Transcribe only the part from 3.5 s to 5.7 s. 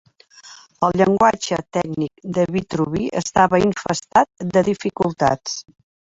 infestat de dificultats.